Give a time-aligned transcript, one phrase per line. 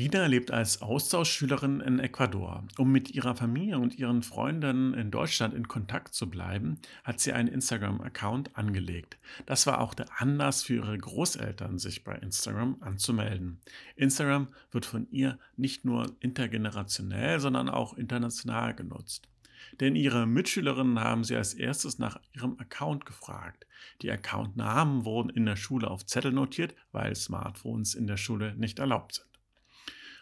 [0.00, 2.64] Lina lebt als Austauschschülerin in Ecuador.
[2.78, 7.34] Um mit ihrer Familie und ihren Freunden in Deutschland in Kontakt zu bleiben, hat sie
[7.34, 9.18] einen Instagram-Account angelegt.
[9.44, 13.60] Das war auch der Anlass für ihre Großeltern, sich bei Instagram anzumelden.
[13.94, 19.28] Instagram wird von ihr nicht nur intergenerationell, sondern auch international genutzt.
[19.80, 23.66] Denn ihre Mitschülerinnen haben sie als erstes nach ihrem Account gefragt.
[24.00, 28.78] Die Accountnamen wurden in der Schule auf Zettel notiert, weil Smartphones in der Schule nicht
[28.78, 29.29] erlaubt sind.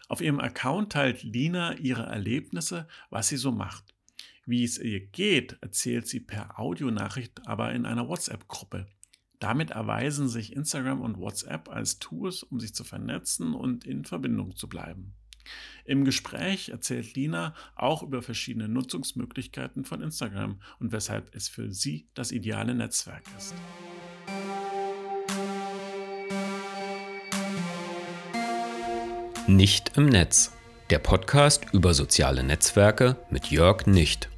[0.09, 3.93] Auf ihrem Account teilt Lina ihre Erlebnisse, was sie so macht.
[4.45, 8.87] Wie es ihr geht, erzählt sie per Audionachricht, aber in einer WhatsApp-Gruppe.
[9.37, 14.55] Damit erweisen sich Instagram und WhatsApp als Tools, um sich zu vernetzen und in Verbindung
[14.55, 15.13] zu bleiben.
[15.85, 22.09] Im Gespräch erzählt Lina auch über verschiedene Nutzungsmöglichkeiten von Instagram und weshalb es für sie
[22.15, 23.53] das ideale Netzwerk ist.
[29.49, 30.55] Nicht im Netz.
[30.91, 34.29] Der Podcast über soziale Netzwerke mit Jörg Nicht.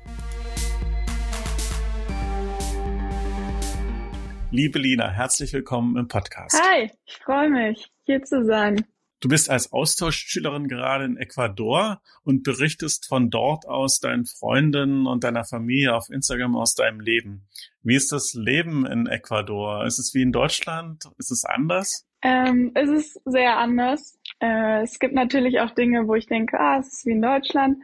[4.51, 6.57] Liebe Lina, herzlich willkommen im Podcast.
[6.57, 8.85] Hi, ich freue mich, hier zu sein.
[9.19, 15.25] Du bist als Austauschschülerin gerade in Ecuador und berichtest von dort aus deinen Freundinnen und
[15.25, 17.49] deiner Familie auf Instagram aus deinem Leben.
[17.83, 19.85] Wie ist das Leben in Ecuador?
[19.85, 21.03] Ist es wie in Deutschland?
[21.17, 22.07] Ist es anders?
[22.23, 24.17] Ähm, es ist sehr anders.
[24.41, 27.77] Äh, es gibt natürlich auch Dinge, wo ich denke, ah, es ist wie in Deutschland.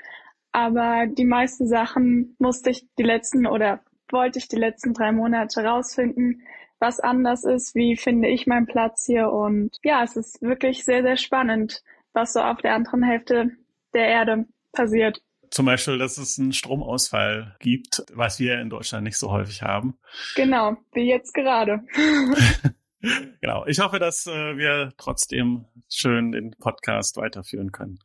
[0.51, 5.61] Aber die meisten Sachen musste ich die letzten oder wollte ich die letzten drei Monate
[5.61, 6.41] rausfinden,
[6.79, 9.29] was anders ist, wie finde ich meinen Platz hier.
[9.29, 13.51] Und ja, es ist wirklich sehr, sehr spannend, was so auf der anderen Hälfte
[13.93, 15.21] der Erde passiert.
[15.49, 19.97] Zum Beispiel, dass es einen Stromausfall gibt, was wir in Deutschland nicht so häufig haben.
[20.35, 21.83] Genau, wie jetzt gerade.
[23.41, 23.65] genau.
[23.67, 27.99] Ich hoffe, dass äh, wir trotzdem schön den Podcast weiterführen können.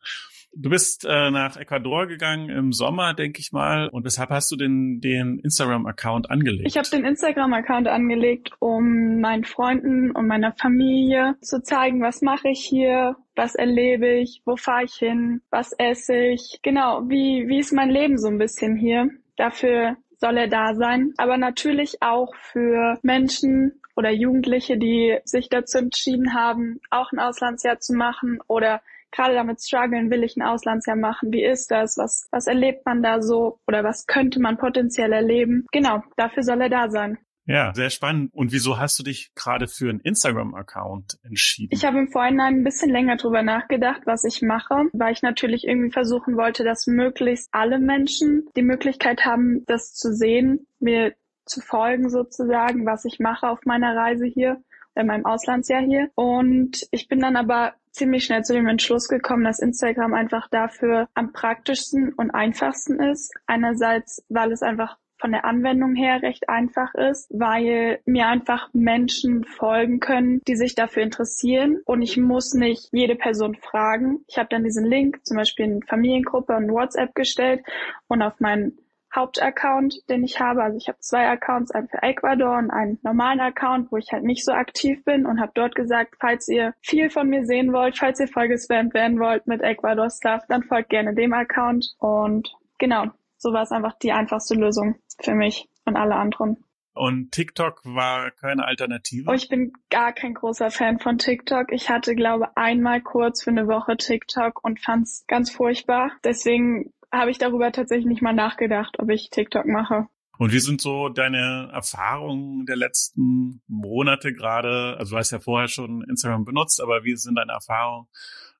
[0.54, 3.88] Du bist äh, nach Ecuador gegangen im Sommer, denke ich mal.
[3.88, 6.66] Und weshalb hast du den, den Instagram-Account angelegt?
[6.66, 12.50] Ich habe den Instagram-Account angelegt, um meinen Freunden und meiner Familie zu zeigen, was mache
[12.50, 16.60] ich hier, was erlebe ich, wo fahre ich hin, was esse ich.
[16.62, 19.08] Genau, wie, wie ist mein Leben so ein bisschen hier.
[19.36, 21.12] Dafür soll er da sein.
[21.18, 27.78] Aber natürlich auch für Menschen, oder Jugendliche, die sich dazu entschieden haben, auch ein Auslandsjahr
[27.78, 28.80] zu machen oder
[29.10, 31.32] gerade damit strugglen, will ich ein Auslandsjahr machen?
[31.32, 31.98] Wie ist das?
[31.98, 33.58] Was, was erlebt man da so?
[33.66, 35.66] Oder was könnte man potenziell erleben?
[35.72, 37.18] Genau, dafür soll er da sein.
[37.46, 38.30] Ja, sehr spannend.
[38.32, 41.70] Und wieso hast du dich gerade für einen Instagram-Account entschieden?
[41.72, 45.66] Ich habe im Vorhinein ein bisschen länger drüber nachgedacht, was ich mache, weil ich natürlich
[45.66, 51.14] irgendwie versuchen wollte, dass möglichst alle Menschen die Möglichkeit haben, das zu sehen, mir
[51.44, 54.62] zu folgen sozusagen, was ich mache auf meiner Reise hier,
[54.94, 56.10] in meinem Auslandsjahr hier.
[56.14, 61.08] Und ich bin dann aber ziemlich schnell zu dem Entschluss gekommen, dass Instagram einfach dafür
[61.14, 63.32] am praktischsten und einfachsten ist.
[63.46, 69.44] Einerseits, weil es einfach von der Anwendung her recht einfach ist, weil mir einfach Menschen
[69.44, 74.24] folgen können, die sich dafür interessieren und ich muss nicht jede Person fragen.
[74.26, 77.62] Ich habe dann diesen Link, zum Beispiel in Familiengruppe und WhatsApp gestellt
[78.08, 78.76] und auf meinen
[79.14, 80.62] Hauptaccount, den ich habe.
[80.62, 84.24] Also ich habe zwei Accounts, einen für Ecuador und einen normalen Account, wo ich halt
[84.24, 87.96] nicht so aktiv bin und habe dort gesagt, falls ihr viel von mir sehen wollt,
[87.96, 91.94] falls ihr vollgespammt werden wollt mit Ecuador Stuff, dann folgt gerne dem Account.
[91.98, 93.04] Und genau,
[93.42, 96.64] so war es einfach die einfachste Lösung für mich und alle anderen.
[96.94, 99.30] Und TikTok war keine Alternative?
[99.30, 101.72] Oh, ich bin gar kein großer Fan von TikTok.
[101.72, 106.12] Ich hatte, glaube einmal kurz für eine Woche TikTok und fand es ganz furchtbar.
[106.22, 110.06] Deswegen habe ich darüber tatsächlich nicht mal nachgedacht, ob ich TikTok mache.
[110.38, 114.96] Und wie sind so deine Erfahrungen der letzten Monate gerade?
[114.98, 118.08] Also du hast ja vorher schon Instagram benutzt, aber wie sind deine Erfahrungen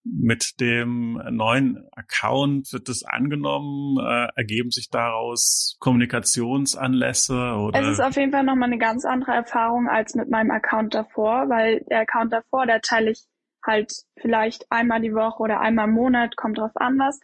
[0.05, 2.73] mit dem neuen Account?
[2.73, 3.99] Wird das angenommen?
[3.99, 7.35] Äh, ergeben sich daraus Kommunikationsanlässe?
[7.35, 7.81] Oder?
[7.81, 11.49] Es ist auf jeden Fall nochmal eine ganz andere Erfahrung als mit meinem Account davor,
[11.49, 13.25] weil der Account davor, da teile ich
[13.65, 17.21] halt vielleicht einmal die Woche oder einmal im Monat, kommt drauf an was.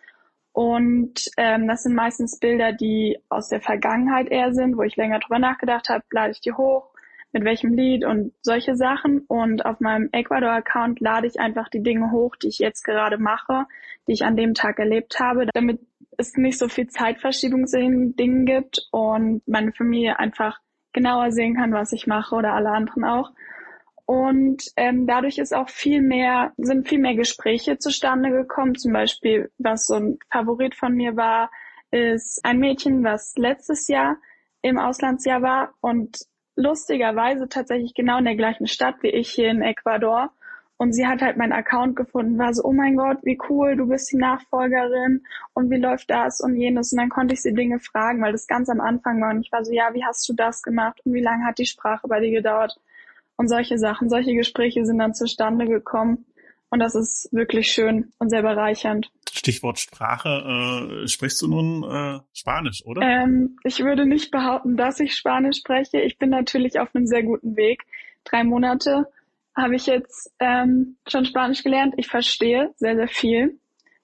[0.53, 5.21] Und ähm, das sind meistens Bilder, die aus der Vergangenheit eher sind, wo ich länger
[5.21, 6.88] drüber nachgedacht habe, lade ich die hoch,
[7.33, 9.21] mit welchem Lied und solche Sachen.
[9.29, 13.67] Und auf meinem Ecuador-Account lade ich einfach die Dinge hoch, die ich jetzt gerade mache,
[14.07, 15.81] die ich an dem Tag erlebt habe, damit
[16.17, 20.59] es nicht so viel Zeitverschiebung zu den Dingen gibt und meine Familie einfach
[20.93, 23.31] genauer sehen kann, was ich mache oder alle anderen auch.
[24.05, 28.75] Und ähm, dadurch ist auch viel mehr, sind viel mehr Gespräche zustande gekommen.
[28.75, 31.51] Zum Beispiel, was so ein Favorit von mir war,
[31.91, 34.17] ist ein Mädchen, was letztes Jahr
[34.63, 36.19] im Auslandsjahr war und
[36.59, 40.31] lustigerweise tatsächlich genau in der gleichen Stadt wie ich hier in Ecuador.
[40.77, 43.89] Und sie hat halt meinen Account gefunden, war so, oh mein Gott, wie cool, du
[43.89, 46.93] bist die Nachfolgerin und wie läuft das und jenes.
[46.93, 49.31] Und dann konnte ich sie Dinge fragen, weil das ganz am Anfang war.
[49.31, 51.67] Und ich war so, ja, wie hast du das gemacht und wie lange hat die
[51.67, 52.79] Sprache bei dir gedauert?
[53.37, 56.27] Und solche Sachen, solche Gespräche sind dann zustande gekommen.
[56.71, 59.11] Und das ist wirklich schön und sehr bereichernd.
[59.33, 63.03] Stichwort Sprache, äh, sprichst du nun äh, Spanisch, oder?
[63.03, 66.01] Ähm, ich würde nicht behaupten, dass ich Spanisch spreche.
[66.01, 67.83] Ich bin natürlich auf einem sehr guten Weg.
[68.25, 69.07] Drei Monate
[69.57, 71.95] habe ich jetzt ähm, schon Spanisch gelernt.
[71.97, 73.59] Ich verstehe sehr, sehr viel,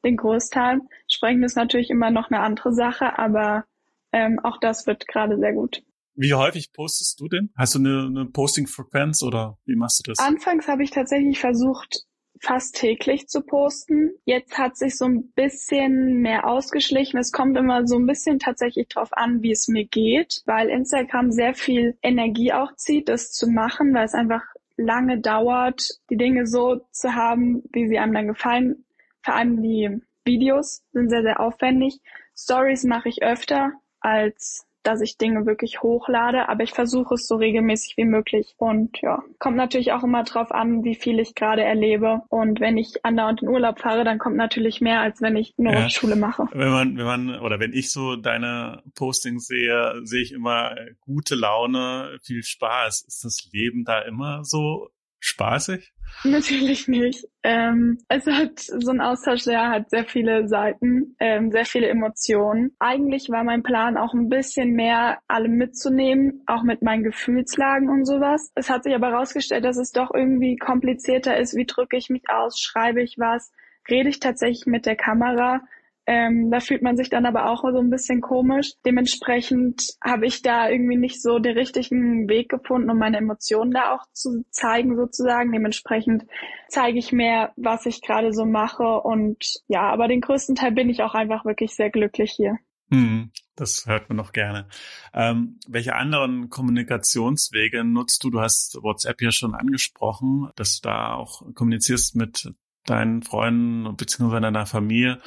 [0.05, 0.81] den Großteil.
[1.09, 3.65] Sprechen ist natürlich immer noch eine andere Sache, aber
[4.13, 5.83] ähm, auch das wird gerade sehr gut.
[6.17, 7.51] Wie häufig postest du denn?
[7.57, 10.19] Hast du eine, eine Posting-Frequenz oder wie machst du das?
[10.21, 12.05] Anfangs habe ich tatsächlich versucht,
[12.45, 14.13] fast täglich zu posten.
[14.25, 17.19] Jetzt hat sich so ein bisschen mehr ausgeschlichen.
[17.19, 21.33] Es kommt immer so ein bisschen tatsächlich drauf an, wie es mir geht, weil Instagram
[21.33, 24.43] sehr viel Energie auch zieht, das zu machen, weil es einfach
[24.77, 28.85] lange dauert, die Dinge so zu haben, wie sie einem dann gefallen.
[29.23, 32.01] Vor allem die Videos sind sehr, sehr aufwendig.
[32.37, 37.37] Stories mache ich öfter als dass ich Dinge wirklich hochlade, aber ich versuche es so
[37.37, 38.55] regelmäßig wie möglich.
[38.59, 42.23] Und ja, kommt natürlich auch immer drauf an, wie viel ich gerade erlebe.
[42.29, 45.73] Und wenn ich andauernd in Urlaub fahre, dann kommt natürlich mehr, als wenn ich nur
[45.73, 45.89] ja.
[45.89, 46.47] Schule mache.
[46.53, 51.35] Wenn man, wenn man, oder wenn ich so deine Postings sehe, sehe ich immer gute
[51.35, 53.05] Laune, viel Spaß.
[53.07, 54.91] Ist das Leben da immer so
[55.25, 55.93] spaßig?
[56.23, 57.27] Natürlich nicht.
[57.43, 62.75] Ähm, es hat so ein Austausch, der hat sehr viele Seiten, ähm, sehr viele Emotionen.
[62.79, 68.07] Eigentlich war mein Plan auch ein bisschen mehr alle mitzunehmen, auch mit meinen Gefühlslagen und
[68.07, 68.53] sowas.
[68.55, 71.57] Es hat sich aber herausgestellt, dass es doch irgendwie komplizierter ist.
[71.57, 72.61] Wie drücke ich mich aus?
[72.61, 73.53] Schreibe ich was?
[73.91, 75.61] Rede ich tatsächlich mit der Kamera?
[76.07, 78.73] Ähm, da fühlt man sich dann aber auch so ein bisschen komisch.
[78.85, 83.95] Dementsprechend habe ich da irgendwie nicht so den richtigen Weg gefunden, um meine Emotionen da
[83.95, 85.53] auch zu zeigen sozusagen.
[85.53, 86.25] Dementsprechend
[86.69, 89.01] zeige ich mehr, was ich gerade so mache.
[89.01, 92.59] Und ja, aber den größten Teil bin ich auch einfach wirklich sehr glücklich hier.
[92.91, 94.69] Hm, das hört man noch gerne.
[95.15, 98.31] Ähm, welche anderen Kommunikationswege nutzt du?
[98.31, 102.53] Du hast WhatsApp ja schon angesprochen, dass du da auch kommunizierst mit
[102.85, 104.41] deinen Freunden bzw.
[104.41, 105.21] deiner Familie,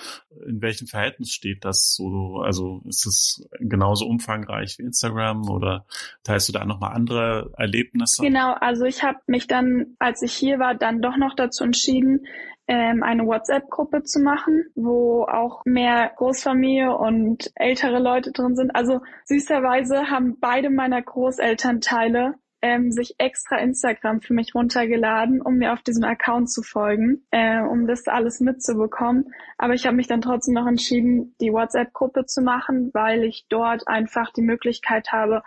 [0.47, 2.41] in welchem Verhältnis steht das so?
[2.43, 5.85] Also ist es genauso umfangreich wie Instagram oder
[6.23, 8.21] teilst du da nochmal andere Erlebnisse?
[8.21, 12.25] Genau, also ich habe mich dann, als ich hier war, dann doch noch dazu entschieden,
[12.67, 18.75] ähm, eine WhatsApp-Gruppe zu machen, wo auch mehr Großfamilie und ältere Leute drin sind.
[18.75, 22.35] Also süßerweise haben beide meiner Großelternteile
[22.67, 27.61] ähm, sich extra Instagram für mich runtergeladen, um mir auf diesem Account zu folgen, äh,
[27.61, 29.33] um das alles mitzubekommen.
[29.57, 33.87] Aber ich habe mich dann trotzdem noch entschieden, die WhatsApp-Gruppe zu machen, weil ich dort
[33.87, 35.43] einfach die Möglichkeit habe,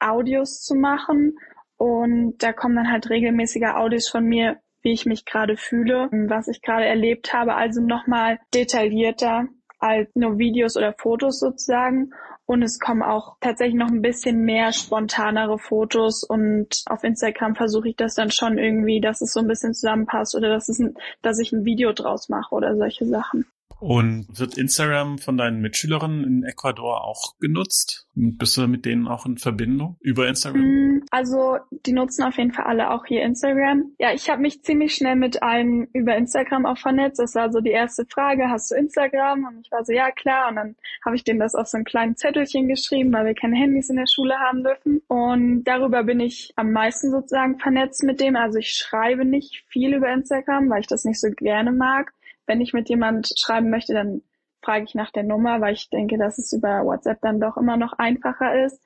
[0.00, 1.38] Audios zu machen.
[1.76, 6.48] Und da kommen dann halt regelmäßige Audios von mir, wie ich mich gerade fühle, was
[6.48, 7.54] ich gerade erlebt habe.
[7.54, 9.46] Also nochmal detaillierter
[9.78, 12.10] als nur Videos oder Fotos sozusagen.
[12.46, 17.88] Und es kommen auch tatsächlich noch ein bisschen mehr spontanere Fotos und auf Instagram versuche
[17.88, 20.80] ich das dann schon irgendwie, dass es so ein bisschen zusammenpasst oder dass es
[21.22, 23.46] dass ich ein Video draus mache oder solche Sachen.
[23.78, 28.08] Und wird Instagram von deinen Mitschülerinnen in Ecuador auch genutzt?
[28.14, 30.62] Bist du mit denen auch in Verbindung über Instagram?
[30.62, 33.92] Mm, also die nutzen auf jeden Fall alle auch hier Instagram.
[33.98, 37.18] Ja, ich habe mich ziemlich schnell mit allen über Instagram auch vernetzt.
[37.18, 39.44] Das war so die erste Frage, hast du Instagram?
[39.44, 40.48] Und ich war so, ja klar.
[40.48, 43.56] Und dann habe ich denen das auf so ein kleines Zettelchen geschrieben, weil wir keine
[43.56, 45.02] Handys in der Schule haben dürfen.
[45.08, 48.36] Und darüber bin ich am meisten sozusagen vernetzt mit dem.
[48.36, 52.12] Also ich schreibe nicht viel über Instagram, weil ich das nicht so gerne mag
[52.46, 54.22] wenn ich mit jemand schreiben möchte, dann
[54.62, 57.76] frage ich nach der Nummer, weil ich denke, dass es über WhatsApp dann doch immer
[57.76, 58.80] noch einfacher ist.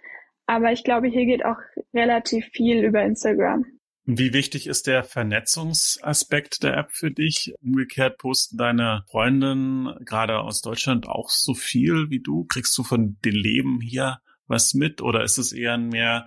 [0.46, 1.58] Aber ich glaube, hier geht auch
[1.94, 3.64] relativ viel über Instagram.
[4.04, 7.54] Wie wichtig ist der Vernetzungsaspekt der App für dich?
[7.62, 12.44] Umgekehrt posten deine Freundinnen gerade aus Deutschland auch so viel wie du?
[12.44, 15.00] Kriegst du von dem Leben hier was mit?
[15.00, 16.26] Oder ist es eher mehr,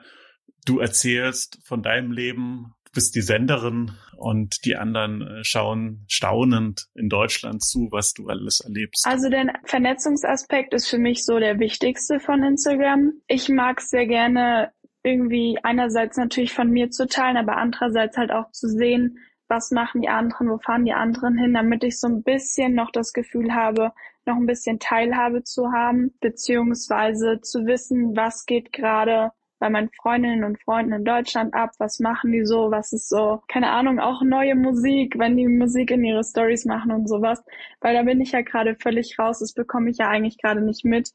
[0.65, 7.09] du erzählst von deinem Leben bist die Senderin und die anderen äh, schauen staunend in
[7.09, 9.05] Deutschland zu, was du alles erlebst.
[9.05, 13.13] Also der Vernetzungsaspekt ist für mich so der wichtigste von Instagram.
[13.27, 14.71] Ich mag es sehr gerne
[15.03, 19.17] irgendwie einerseits natürlich von mir zu teilen, aber andererseits halt auch zu sehen,
[19.49, 22.91] was machen die anderen, wo fahren die anderen hin, damit ich so ein bisschen noch
[22.91, 23.91] das Gefühl habe,
[24.25, 29.31] noch ein bisschen Teilhabe zu haben, beziehungsweise zu wissen, was geht gerade
[29.63, 31.69] bei meinen Freundinnen und Freunden in Deutschland ab?
[31.77, 32.69] Was machen die so?
[32.69, 36.91] Was ist so, keine Ahnung, auch neue Musik, wenn die Musik in ihre Stories machen
[36.91, 37.41] und sowas.
[37.79, 39.39] Weil da bin ich ja gerade völlig raus.
[39.39, 41.11] Das bekomme ich ja eigentlich gerade nicht mit.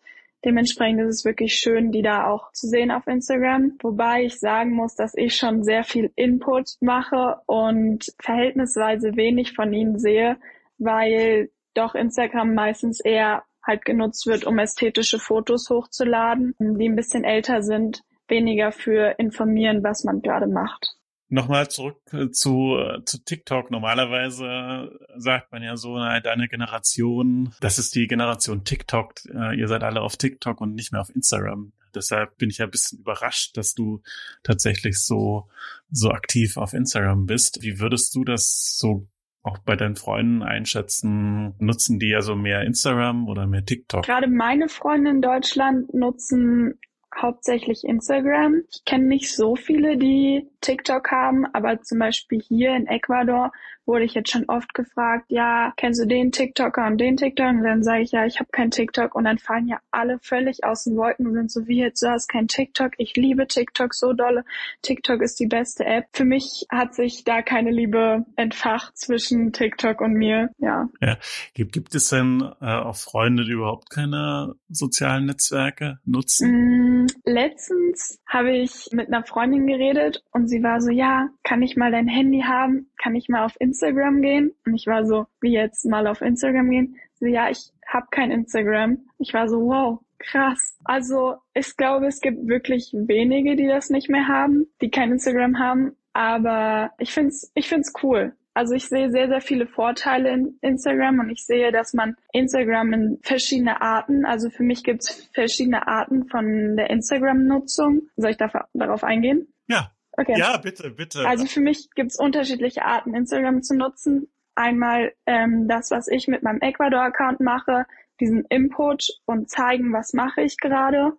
[0.47, 3.77] Dementsprechend ist es wirklich schön, die da auch zu sehen auf Instagram.
[3.83, 9.75] Wobei ich sagen muss, dass ich schon sehr viel Input mache und verhältnisweise wenig von
[9.75, 10.39] ihnen sehe,
[10.79, 17.25] weil doch Instagram meistens eher halt genutzt wird, um ästhetische Fotos hochzuladen, die ein bisschen
[17.25, 20.99] älter sind, weniger für informieren, was man gerade macht.
[21.31, 23.71] Nochmal zurück äh, zu, äh, zu TikTok.
[23.71, 29.13] Normalerweise sagt man ja so, na, deine Generation, das ist die Generation TikTok.
[29.35, 31.73] Äh, ihr seid alle auf TikTok und nicht mehr auf Instagram.
[31.95, 34.03] Deshalb bin ich ja ein bisschen überrascht, dass du
[34.43, 35.49] tatsächlich so,
[35.91, 37.63] so aktiv auf Instagram bist.
[37.63, 39.07] Wie würdest du das so
[39.43, 41.55] auch bei deinen Freunden einschätzen?
[41.59, 44.05] Nutzen die also mehr Instagram oder mehr TikTok?
[44.05, 46.79] Gerade meine Freunde in Deutschland nutzen
[47.17, 48.63] hauptsächlich Instagram.
[48.71, 53.53] Ich kenne nicht so viele, die TikTok haben, aber zum Beispiel hier in Ecuador
[53.89, 57.49] wurde ich jetzt schon oft gefragt, ja, kennst du den TikToker und den TikTok?
[57.49, 60.63] Und dann sage ich, ja, ich habe kein TikTok und dann fallen ja alle völlig
[60.63, 62.93] aus den Wolken und sind so, wie jetzt, du hast kein TikTok.
[62.99, 64.45] Ich liebe TikTok so dolle.
[64.83, 66.05] TikTok ist die beste App.
[66.13, 70.89] Für mich hat sich da keine Liebe entfacht zwischen TikTok und mir, ja.
[71.01, 71.17] ja.
[71.55, 76.51] Gibt, gibt es denn äh, auch Freunde, die überhaupt keine sozialen Netzwerke nutzen?
[76.51, 81.77] Mm, letztens habe ich mit einer Freundin geredet und sie war so, ja, kann ich
[81.77, 82.91] mal dein Handy haben?
[83.03, 84.55] Kann ich mal auf Instagram gehen?
[84.67, 86.97] Und ich war so, wie jetzt mal auf Instagram gehen?
[87.15, 88.99] Sie, ja, ich habe kein Instagram.
[89.19, 90.77] Ich war so, wow, krass.
[90.85, 95.59] Also ich glaube, es gibt wirklich wenige, die das nicht mehr haben, die kein Instagram
[95.59, 95.97] haben.
[96.13, 98.35] Aber ich find's, ich find's cool.
[98.59, 102.93] Also ich sehe sehr, sehr viele Vorteile in Instagram und ich sehe, dass man Instagram
[102.93, 108.09] in verschiedene Arten, also für mich gibt es verschiedene Arten von der Instagram-Nutzung.
[108.17, 109.47] Soll ich darauf eingehen?
[109.69, 109.93] Ja.
[110.11, 110.35] Okay.
[110.37, 111.25] Ja, bitte, bitte.
[111.25, 114.27] Also für mich gibt es unterschiedliche Arten, Instagram zu nutzen.
[114.57, 117.87] Einmal ähm, das, was ich mit meinem Ecuador-Account mache,
[118.19, 121.13] diesen Input und zeigen, was mache ich gerade,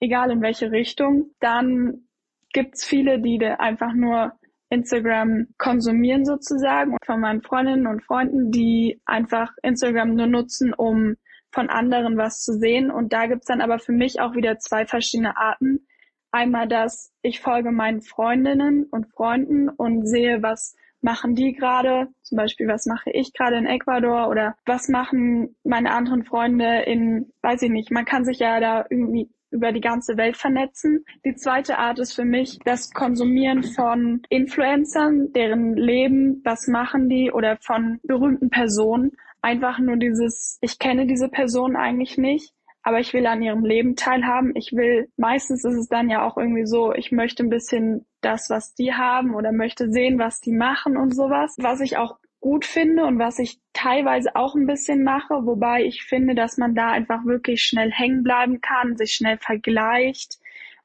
[0.00, 1.32] egal in welche Richtung.
[1.38, 2.08] Dann
[2.54, 4.37] gibt's viele, die einfach nur
[4.70, 11.16] Instagram konsumieren sozusagen von meinen Freundinnen und Freunden, die einfach Instagram nur nutzen, um
[11.50, 12.90] von anderen was zu sehen.
[12.90, 15.86] Und da gibt's dann aber für mich auch wieder zwei verschiedene Arten.
[16.30, 22.36] Einmal das, ich folge meinen Freundinnen und Freunden und sehe, was machen die gerade, zum
[22.36, 27.62] Beispiel, was mache ich gerade in Ecuador oder was machen meine anderen Freunde in, weiß
[27.62, 31.04] ich nicht, man kann sich ja da irgendwie über die ganze Welt vernetzen.
[31.24, 37.32] Die zweite Art ist für mich das Konsumieren von Influencern, deren Leben, was machen die
[37.32, 39.12] oder von berühmten Personen.
[39.40, 42.52] Einfach nur dieses, ich kenne diese Person eigentlich nicht,
[42.82, 44.52] aber ich will an ihrem Leben teilhaben.
[44.56, 48.50] Ich will, meistens ist es dann ja auch irgendwie so, ich möchte ein bisschen das,
[48.50, 51.56] was die haben oder möchte sehen, was die machen und sowas.
[51.58, 56.04] Was ich auch gut finde und was ich teilweise auch ein bisschen mache, wobei ich
[56.04, 60.38] finde, dass man da einfach wirklich schnell hängen bleiben kann, sich schnell vergleicht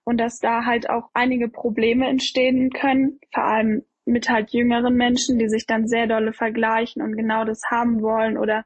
[0.03, 5.39] und dass da halt auch einige Probleme entstehen können, vor allem mit halt jüngeren Menschen,
[5.39, 8.65] die sich dann sehr dolle vergleichen und genau das haben wollen oder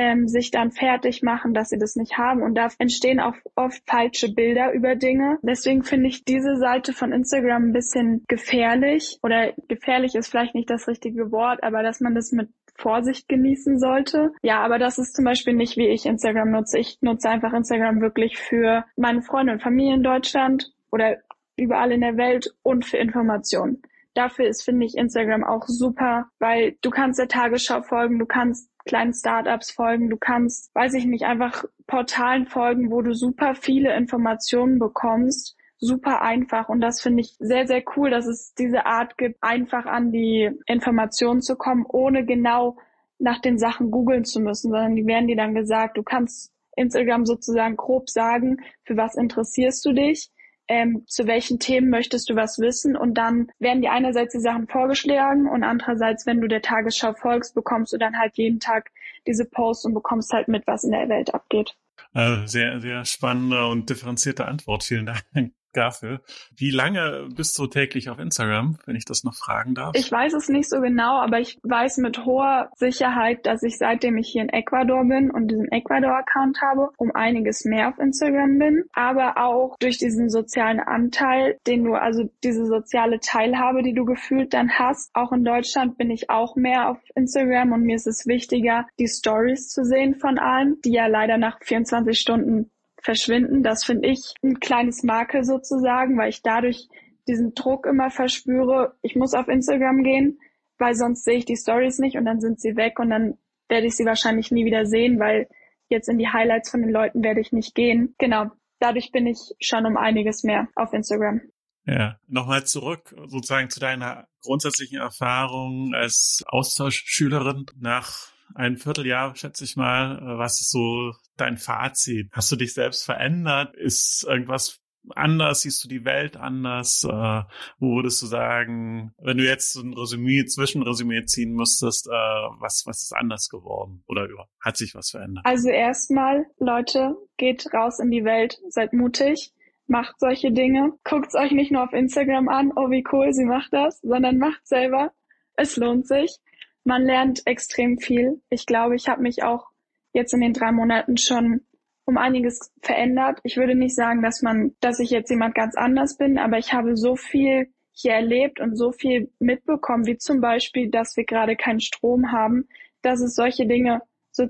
[0.00, 2.42] ähm, sich dann fertig machen, dass sie das nicht haben.
[2.42, 5.38] Und da entstehen auch oft falsche Bilder über Dinge.
[5.42, 9.18] Deswegen finde ich diese Seite von Instagram ein bisschen gefährlich.
[9.22, 13.78] Oder gefährlich ist vielleicht nicht das richtige Wort, aber dass man das mit Vorsicht genießen
[13.78, 14.32] sollte.
[14.40, 16.78] Ja, aber das ist zum Beispiel nicht, wie ich Instagram nutze.
[16.78, 21.18] Ich nutze einfach Instagram wirklich für meine Freunde und Familie in Deutschland oder
[21.56, 23.82] überall in der Welt und für Informationen.
[24.14, 28.69] Dafür ist, finde ich, Instagram auch super, weil du kannst der Tagesschau folgen, du kannst
[28.84, 33.94] kleinen Startups folgen, du kannst, weiß ich nicht, einfach Portalen folgen, wo du super viele
[33.96, 36.68] Informationen bekommst, super einfach.
[36.68, 40.50] Und das finde ich sehr, sehr cool, dass es diese Art gibt, einfach an die
[40.66, 42.76] Informationen zu kommen, ohne genau
[43.18, 47.26] nach den Sachen googeln zu müssen, sondern die werden dir dann gesagt, du kannst Instagram
[47.26, 50.30] sozusagen grob sagen, für was interessierst du dich
[50.70, 54.68] ähm, zu welchen Themen möchtest du was wissen und dann werden dir einerseits die Sachen
[54.68, 58.92] vorgeschlagen und andererseits, wenn du der Tagesschau folgst, bekommst du dann halt jeden Tag
[59.26, 61.74] diese Posts und bekommst halt mit, was in der Welt abgeht.
[62.12, 64.84] Also sehr, sehr spannende und differenzierte Antwort.
[64.84, 66.20] Vielen Dank dafür.
[66.56, 69.94] Wie lange bist du täglich auf Instagram, wenn ich das noch fragen darf?
[69.94, 74.16] Ich weiß es nicht so genau, aber ich weiß mit hoher Sicherheit, dass ich seitdem
[74.16, 78.84] ich hier in Ecuador bin und diesen Ecuador-Account habe, um einiges mehr auf Instagram bin.
[78.92, 84.54] Aber auch durch diesen sozialen Anteil, den du, also diese soziale Teilhabe, die du gefühlt
[84.54, 85.10] dann hast.
[85.14, 89.08] Auch in Deutschland bin ich auch mehr auf Instagram und mir ist es wichtiger, die
[89.08, 92.70] Stories zu sehen von allen, die ja leider nach 24 Stunden
[93.02, 93.62] verschwinden.
[93.62, 96.88] Das finde ich ein kleines Makel sozusagen, weil ich dadurch
[97.28, 100.38] diesen Druck immer verspüre, ich muss auf Instagram gehen,
[100.78, 103.38] weil sonst sehe ich die Stories nicht und dann sind sie weg und dann
[103.68, 105.48] werde ich sie wahrscheinlich nie wieder sehen, weil
[105.88, 108.14] jetzt in die Highlights von den Leuten werde ich nicht gehen.
[108.18, 108.46] Genau.
[108.78, 111.42] Dadurch bin ich schon um einiges mehr auf Instagram.
[111.86, 119.76] Ja, nochmal zurück sozusagen zu deiner grundsätzlichen Erfahrung als Austauschschülerin nach einem Vierteljahr, schätze ich
[119.76, 120.20] mal.
[120.38, 122.28] Was ist so dein Fazit?
[122.32, 123.76] Hast du dich selbst verändert?
[123.76, 124.80] Ist irgendwas
[125.14, 125.62] anders?
[125.62, 127.04] Siehst du die Welt anders?
[127.04, 127.42] Äh,
[127.78, 132.82] wo würdest du sagen, wenn du jetzt so ein Resümee, Zwischenresümee ziehen müsstest, äh, was,
[132.86, 134.02] was ist anders geworden?
[134.06, 134.28] Oder
[134.60, 135.44] hat sich was verändert?
[135.44, 139.52] Also erstmal, Leute, geht raus in die Welt, seid mutig,
[139.86, 140.92] macht solche Dinge.
[141.04, 144.66] Guckt euch nicht nur auf Instagram an, oh wie cool, sie macht das, sondern macht
[144.66, 145.12] selber.
[145.56, 146.38] Es lohnt sich.
[146.84, 148.40] Man lernt extrem viel.
[148.48, 149.68] Ich glaube, ich habe mich auch
[150.12, 151.62] jetzt in den drei Monaten schon
[152.04, 153.38] um einiges verändert.
[153.44, 156.72] Ich würde nicht sagen, dass man, dass ich jetzt jemand ganz anders bin, aber ich
[156.72, 161.56] habe so viel hier erlebt und so viel mitbekommen, wie zum Beispiel, dass wir gerade
[161.56, 162.66] keinen Strom haben,
[163.02, 164.48] dass es solche Dinge so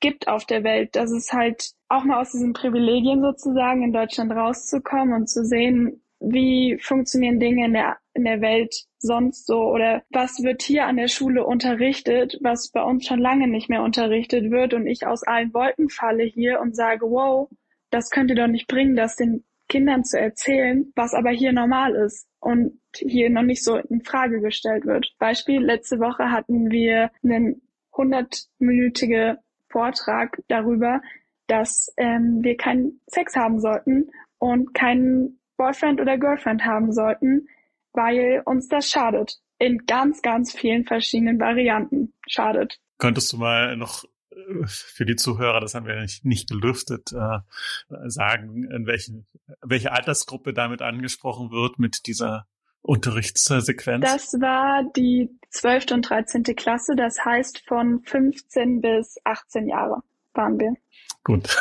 [0.00, 4.32] gibt auf der Welt, dass es halt auch mal aus diesen Privilegien sozusagen in Deutschland
[4.32, 10.02] rauszukommen und zu sehen, wie funktionieren Dinge in der, in der Welt sonst so oder
[10.10, 14.50] was wird hier an der Schule unterrichtet, was bei uns schon lange nicht mehr unterrichtet
[14.50, 17.48] wird und ich aus allen Wolken falle hier und sage, wow,
[17.90, 22.26] das könnte doch nicht bringen, das den Kindern zu erzählen, was aber hier normal ist
[22.40, 25.14] und hier noch nicht so in Frage gestellt wird.
[25.18, 27.62] Beispiel, letzte Woche hatten wir einen
[27.94, 31.02] hundertminütige Vortrag darüber,
[31.46, 37.48] dass ähm, wir keinen Sex haben sollten und keinen Boyfriend oder Girlfriend haben sollten,
[37.92, 39.38] weil uns das schadet.
[39.58, 42.80] In ganz, ganz vielen verschiedenen Varianten schadet.
[42.96, 47.40] Könntest du mal noch äh, für die Zuhörer, das haben wir nicht, nicht gelüftet, äh,
[48.06, 49.26] sagen, in welchen,
[49.60, 52.46] welche Altersgruppe damit angesprochen wird mit dieser
[52.80, 54.04] Unterrichtssequenz?
[54.04, 55.92] Das war die 12.
[55.92, 56.44] und 13.
[56.56, 60.02] Klasse, das heißt von 15 bis 18 Jahre
[60.34, 60.74] waren wir.
[61.24, 61.56] Gut.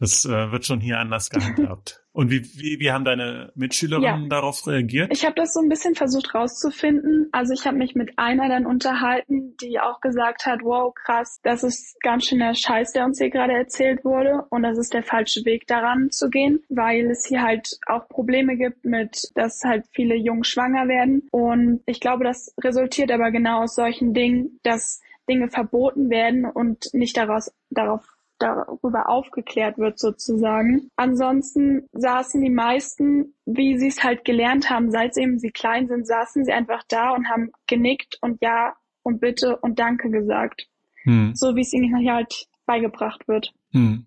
[0.00, 2.02] Das äh, wird schon hier anders gehandhabt.
[2.12, 4.28] Und wie, wie, wie haben deine Mitschülerinnen ja.
[4.28, 5.12] darauf reagiert?
[5.12, 7.28] Ich habe das so ein bisschen versucht rauszufinden.
[7.32, 11.62] Also ich habe mich mit einer dann unterhalten, die auch gesagt hat, wow, krass, das
[11.62, 14.46] ist ganz schöner Scheiß, der uns hier gerade erzählt wurde.
[14.48, 18.56] Und das ist der falsche Weg daran zu gehen, weil es hier halt auch Probleme
[18.56, 21.28] gibt mit, dass halt viele Jungen schwanger werden.
[21.30, 26.92] Und ich glaube, das resultiert aber genau aus solchen Dingen, dass Dinge verboten werden und
[26.92, 28.02] nicht daraus, darauf
[28.40, 30.90] darüber aufgeklärt wird sozusagen.
[30.96, 36.06] Ansonsten saßen die meisten, wie sie es halt gelernt haben, seit eben sie klein sind,
[36.06, 40.66] saßen sie einfach da und haben genickt und ja und bitte und danke gesagt.
[41.04, 41.32] Hm.
[41.34, 43.52] So wie es ihnen halt beigebracht wird.
[43.72, 44.06] Hm.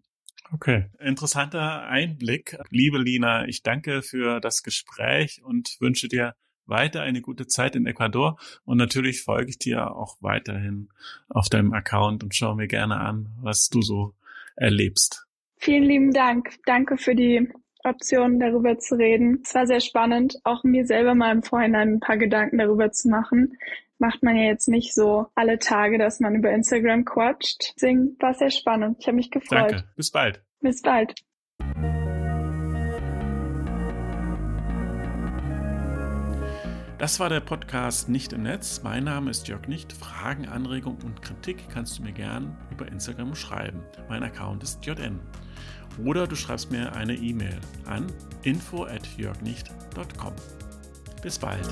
[0.52, 2.58] Okay, interessanter Einblick.
[2.70, 7.86] Liebe Lina, ich danke für das Gespräch und wünsche dir weiter eine gute Zeit in
[7.86, 10.90] Ecuador und natürlich folge ich dir auch weiterhin
[11.28, 14.14] auf deinem Account und schaue mir gerne an, was du so
[14.56, 15.26] erlebst.
[15.58, 16.56] Vielen lieben Dank.
[16.66, 17.50] Danke für die
[17.84, 19.42] Option, darüber zu reden.
[19.44, 23.10] Es war sehr spannend, auch mir selber mal im Vorhinein ein paar Gedanken darüber zu
[23.10, 23.58] machen.
[24.00, 27.74] Macht man ja jetzt nicht so alle Tage, dass man über Instagram quatscht.
[27.76, 28.98] Deswegen war es sehr spannend.
[29.00, 29.72] Ich habe mich gefreut.
[29.72, 29.84] Danke.
[29.96, 30.44] Bis bald.
[30.62, 31.16] Bis bald.
[37.04, 38.80] Das war der Podcast Nicht im Netz.
[38.82, 39.92] Mein Name ist Jörg Nicht.
[39.92, 43.84] Fragen, Anregungen und Kritik kannst du mir gern über Instagram schreiben.
[44.08, 45.20] Mein Account ist JN.
[46.06, 48.08] Oder du schreibst mir eine E-Mail an
[48.44, 50.34] info@jörgnicht.com.
[51.22, 51.68] Bis bald.